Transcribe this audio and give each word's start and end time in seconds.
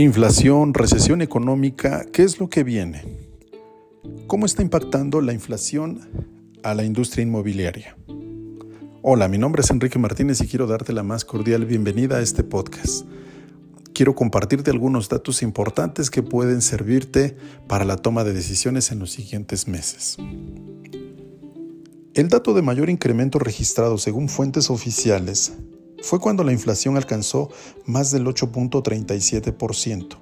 Inflación, 0.00 0.72
recesión 0.72 1.20
económica, 1.20 2.06
¿qué 2.10 2.22
es 2.22 2.40
lo 2.40 2.48
que 2.48 2.64
viene? 2.64 3.04
¿Cómo 4.28 4.46
está 4.46 4.62
impactando 4.62 5.20
la 5.20 5.34
inflación 5.34 6.00
a 6.62 6.72
la 6.72 6.84
industria 6.84 7.22
inmobiliaria? 7.22 7.98
Hola, 9.02 9.28
mi 9.28 9.36
nombre 9.36 9.60
es 9.60 9.70
Enrique 9.70 9.98
Martínez 9.98 10.40
y 10.40 10.48
quiero 10.48 10.66
darte 10.66 10.94
la 10.94 11.02
más 11.02 11.26
cordial 11.26 11.66
bienvenida 11.66 12.16
a 12.16 12.22
este 12.22 12.42
podcast. 12.42 13.04
Quiero 13.92 14.14
compartirte 14.14 14.70
algunos 14.70 15.10
datos 15.10 15.42
importantes 15.42 16.08
que 16.08 16.22
pueden 16.22 16.62
servirte 16.62 17.36
para 17.68 17.84
la 17.84 17.98
toma 17.98 18.24
de 18.24 18.32
decisiones 18.32 18.92
en 18.92 19.00
los 19.00 19.10
siguientes 19.10 19.68
meses. 19.68 20.16
El 22.14 22.30
dato 22.30 22.54
de 22.54 22.62
mayor 22.62 22.88
incremento 22.88 23.38
registrado 23.38 23.98
según 23.98 24.30
fuentes 24.30 24.70
oficiales 24.70 25.52
fue 26.02 26.20
cuando 26.20 26.44
la 26.44 26.52
inflación 26.52 26.96
alcanzó 26.96 27.50
más 27.86 28.10
del 28.10 28.26
8.37%, 28.26 30.16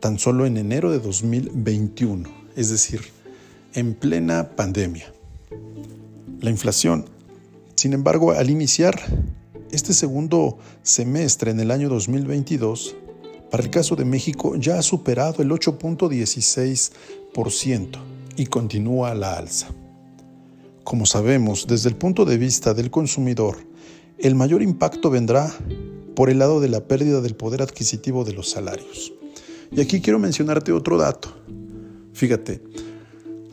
tan 0.00 0.18
solo 0.18 0.46
en 0.46 0.56
enero 0.56 0.90
de 0.90 0.98
2021, 0.98 2.28
es 2.56 2.70
decir, 2.70 3.00
en 3.74 3.94
plena 3.94 4.56
pandemia. 4.56 5.12
La 6.40 6.50
inflación, 6.50 7.06
sin 7.76 7.92
embargo, 7.92 8.32
al 8.32 8.50
iniciar 8.50 9.00
este 9.70 9.94
segundo 9.94 10.58
semestre 10.82 11.50
en 11.50 11.60
el 11.60 11.70
año 11.70 11.88
2022, 11.88 12.96
para 13.50 13.62
el 13.62 13.70
caso 13.70 13.96
de 13.96 14.04
México 14.04 14.56
ya 14.56 14.78
ha 14.78 14.82
superado 14.82 15.42
el 15.42 15.50
8.16% 15.50 17.98
y 18.36 18.46
continúa 18.46 19.10
a 19.10 19.14
la 19.14 19.36
alza. 19.36 19.68
Como 20.84 21.04
sabemos, 21.04 21.66
desde 21.66 21.88
el 21.88 21.96
punto 21.96 22.24
de 22.24 22.38
vista 22.38 22.74
del 22.74 22.90
consumidor, 22.90 23.56
el 24.22 24.34
mayor 24.34 24.62
impacto 24.62 25.10
vendrá 25.10 25.52
por 26.14 26.28
el 26.30 26.38
lado 26.38 26.60
de 26.60 26.68
la 26.68 26.86
pérdida 26.86 27.20
del 27.20 27.34
poder 27.34 27.62
adquisitivo 27.62 28.24
de 28.24 28.34
los 28.34 28.50
salarios. 28.50 29.12
Y 29.72 29.80
aquí 29.80 30.00
quiero 30.00 30.18
mencionarte 30.18 30.72
otro 30.72 30.98
dato. 30.98 31.34
Fíjate, 32.12 32.60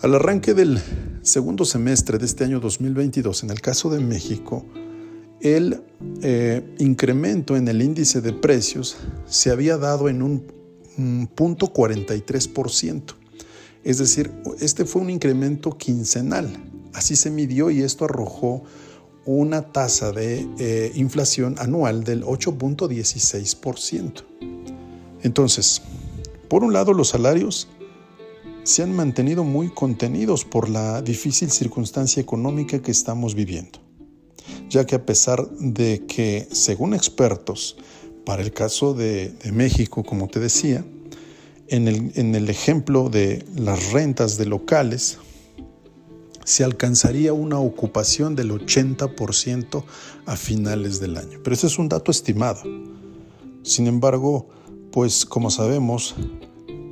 al 0.00 0.14
arranque 0.14 0.54
del 0.54 0.80
segundo 1.22 1.64
semestre 1.64 2.18
de 2.18 2.26
este 2.26 2.44
año 2.44 2.58
2022, 2.58 3.44
en 3.44 3.50
el 3.50 3.60
caso 3.60 3.90
de 3.90 4.00
México, 4.00 4.64
el 5.40 5.82
eh, 6.22 6.74
incremento 6.78 7.56
en 7.56 7.68
el 7.68 7.82
índice 7.82 8.20
de 8.20 8.32
precios 8.32 8.96
se 9.26 9.50
había 9.50 9.76
dado 9.76 10.08
en 10.08 10.22
un, 10.22 10.44
un 10.98 11.28
punto 11.32 11.72
43%. 11.72 13.14
Es 13.84 13.98
decir, 13.98 14.32
este 14.60 14.84
fue 14.84 15.02
un 15.02 15.10
incremento 15.10 15.76
quincenal. 15.76 16.48
Así 16.92 17.14
se 17.14 17.30
midió 17.30 17.70
y 17.70 17.82
esto 17.82 18.06
arrojó 18.06 18.64
una 19.26 19.62
tasa 19.72 20.12
de 20.12 20.48
eh, 20.58 20.92
inflación 20.94 21.56
anual 21.58 22.04
del 22.04 22.24
8.16%. 22.24 24.22
Entonces, 25.22 25.82
por 26.48 26.62
un 26.62 26.72
lado, 26.72 26.92
los 26.92 27.08
salarios 27.08 27.68
se 28.62 28.82
han 28.84 28.94
mantenido 28.94 29.42
muy 29.44 29.68
contenidos 29.68 30.44
por 30.44 30.68
la 30.68 31.02
difícil 31.02 31.50
circunstancia 31.50 32.20
económica 32.20 32.80
que 32.80 32.92
estamos 32.92 33.34
viviendo, 33.34 33.80
ya 34.68 34.86
que 34.86 34.94
a 34.94 35.04
pesar 35.04 35.48
de 35.50 36.04
que, 36.06 36.46
según 36.52 36.94
expertos, 36.94 37.76
para 38.24 38.42
el 38.42 38.52
caso 38.52 38.94
de, 38.94 39.34
México, 39.52 40.04
como 40.04 40.28
te 40.28 40.40
decía, 40.40 40.84
en 41.68 41.88
el, 41.88 42.12
en 42.14 42.34
el 42.36 42.48
ejemplo 42.48 43.08
de 43.08 43.44
las 43.56 43.92
rentas 43.92 44.36
de 44.36 44.46
locales, 44.46 45.18
se 46.46 46.62
alcanzaría 46.62 47.32
una 47.32 47.58
ocupación 47.58 48.36
del 48.36 48.52
80% 48.52 49.82
a 50.26 50.36
finales 50.36 51.00
del 51.00 51.16
año. 51.16 51.40
Pero 51.42 51.54
ese 51.54 51.66
es 51.66 51.76
un 51.76 51.88
dato 51.88 52.12
estimado. 52.12 52.62
Sin 53.64 53.88
embargo, 53.88 54.48
pues 54.92 55.26
como 55.26 55.50
sabemos, 55.50 56.14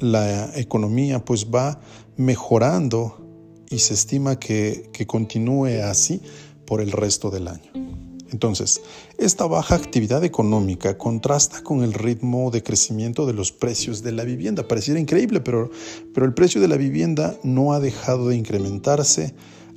la 0.00 0.50
economía 0.58 1.24
pues 1.24 1.46
va 1.46 1.80
mejorando 2.16 3.24
y 3.70 3.78
se 3.78 3.94
estima 3.94 4.36
que, 4.40 4.90
que 4.92 5.06
continúe 5.06 5.80
así 5.84 6.20
por 6.66 6.80
el 6.80 6.90
resto 6.90 7.30
del 7.30 7.46
año. 7.46 7.85
Entonces, 8.30 8.80
esta 9.18 9.46
baja 9.46 9.76
actividad 9.76 10.24
económica 10.24 10.98
contrasta 10.98 11.62
con 11.62 11.82
el 11.82 11.92
ritmo 11.92 12.50
de 12.50 12.62
crecimiento 12.62 13.26
de 13.26 13.34
los 13.34 13.52
precios 13.52 14.02
de 14.02 14.12
la 14.12 14.24
vivienda. 14.24 14.66
Pareciera 14.66 14.98
increíble, 14.98 15.40
pero, 15.40 15.70
pero 16.12 16.26
el 16.26 16.34
precio 16.34 16.60
de 16.60 16.68
la 16.68 16.76
vivienda 16.76 17.38
no 17.44 17.72
ha 17.72 17.80
dejado 17.80 18.28
de 18.28 18.36
incrementarse 18.36 19.34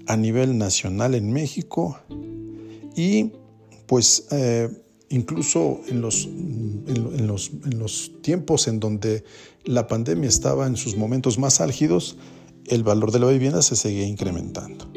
a 0.07 0.17
nivel 0.17 0.57
nacional 0.57 1.13
en 1.13 1.31
México 1.31 1.99
y 2.95 3.33
pues 3.85 4.27
eh, 4.31 4.69
incluso 5.09 5.81
en 5.87 6.01
los, 6.01 6.25
en, 6.25 7.27
los, 7.27 7.51
en 7.66 7.79
los 7.79 8.11
tiempos 8.21 8.67
en 8.67 8.79
donde 8.79 9.23
la 9.66 9.87
pandemia 9.87 10.27
estaba 10.27 10.66
en 10.66 10.75
sus 10.75 10.95
momentos 10.95 11.37
más 11.37 11.61
álgidos, 11.61 12.17
el 12.66 12.83
valor 12.83 13.11
de 13.11 13.19
la 13.19 13.27
vivienda 13.27 13.61
se 13.61 13.75
seguía 13.75 14.05
incrementando. 14.05 14.91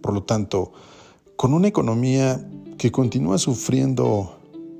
Por 0.00 0.14
lo 0.14 0.22
tanto, 0.22 0.72
con 1.36 1.54
una 1.54 1.68
economía 1.68 2.46
que 2.78 2.90
continúa 2.90 3.38
sufriendo 3.38 4.38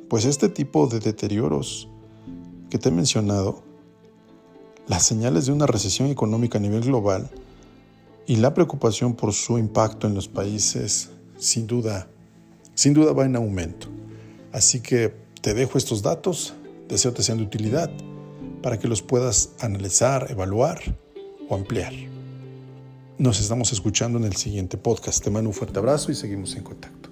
pues 0.08 0.24
este 0.24 0.48
tipo 0.48 0.86
de 0.86 1.00
deterioros 1.00 1.88
que 2.70 2.78
te 2.78 2.88
he 2.88 2.92
mencionado, 2.92 3.62
las 4.86 5.04
señales 5.04 5.46
de 5.46 5.52
una 5.52 5.66
recesión 5.66 6.08
económica 6.08 6.58
a 6.58 6.60
nivel 6.60 6.82
global 6.82 7.30
y 8.26 8.36
la 8.36 8.54
preocupación 8.54 9.14
por 9.14 9.32
su 9.32 9.58
impacto 9.58 10.06
en 10.06 10.14
los 10.14 10.28
países 10.28 11.10
sin 11.38 11.66
duda 11.66 12.08
sin 12.74 12.92
duda 12.92 13.12
va 13.12 13.24
en 13.24 13.36
aumento. 13.36 13.88
Así 14.52 14.80
que 14.80 15.14
te 15.40 15.54
dejo 15.54 15.78
estos 15.78 16.02
datos, 16.02 16.54
deseo 16.88 17.12
te 17.12 17.22
sean 17.22 17.38
de 17.38 17.44
utilidad 17.44 17.90
para 18.62 18.78
que 18.78 18.88
los 18.88 19.02
puedas 19.02 19.50
analizar, 19.60 20.26
evaluar 20.30 20.80
o 21.48 21.54
ampliar. 21.54 22.13
Nos 23.16 23.38
estamos 23.38 23.72
escuchando 23.72 24.18
en 24.18 24.24
el 24.24 24.34
siguiente 24.34 24.76
podcast. 24.76 25.22
Te 25.22 25.30
mando 25.30 25.48
un 25.48 25.54
fuerte 25.54 25.78
abrazo 25.78 26.10
y 26.10 26.16
seguimos 26.16 26.56
en 26.56 26.64
contacto. 26.64 27.03